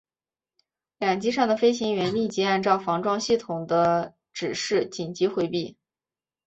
[0.97, 5.77] 两机上的飞行员立即按照防撞系统的指示紧急回避。